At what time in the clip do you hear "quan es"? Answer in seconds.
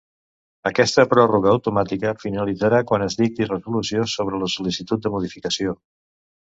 2.93-3.21